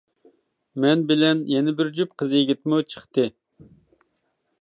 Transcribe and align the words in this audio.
مەن 0.85 1.03
بىلەن 1.11 1.43
يەنە 1.53 1.73
بىر 1.81 1.91
جۈپ 1.97 2.15
قىز-يىگىتمۇ 2.21 2.81
چىقتى. 2.95 3.27